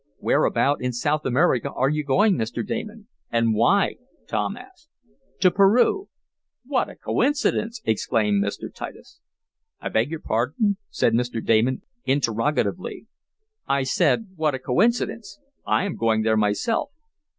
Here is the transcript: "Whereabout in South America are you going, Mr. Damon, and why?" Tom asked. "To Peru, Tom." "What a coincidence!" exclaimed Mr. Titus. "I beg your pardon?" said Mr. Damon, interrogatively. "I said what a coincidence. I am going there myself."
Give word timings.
"Whereabout 0.17 0.81
in 0.81 0.93
South 0.93 1.27
America 1.27 1.69
are 1.71 1.87
you 1.87 2.03
going, 2.03 2.33
Mr. 2.33 2.65
Damon, 2.65 3.07
and 3.29 3.53
why?" 3.53 3.97
Tom 4.25 4.57
asked. 4.57 4.89
"To 5.41 5.51
Peru, 5.51 5.85
Tom." 5.85 6.07
"What 6.65 6.89
a 6.89 6.95
coincidence!" 6.95 7.83
exclaimed 7.85 8.43
Mr. 8.43 8.73
Titus. 8.73 9.19
"I 9.79 9.89
beg 9.89 10.09
your 10.09 10.19
pardon?" 10.19 10.77
said 10.89 11.13
Mr. 11.13 11.45
Damon, 11.45 11.83
interrogatively. 12.03 13.05
"I 13.67 13.83
said 13.83 14.29
what 14.35 14.55
a 14.55 14.57
coincidence. 14.59 15.39
I 15.67 15.83
am 15.85 15.95
going 15.97 16.23
there 16.23 16.35
myself." 16.35 16.89